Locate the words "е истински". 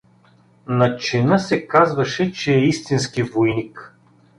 2.55-3.23